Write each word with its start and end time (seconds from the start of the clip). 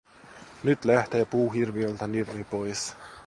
Nyt 0.63 0.85
lähtee 0.85 1.25
puuhirviöltä 1.25 2.07
nirri 2.07 2.43
pois. 2.43 2.95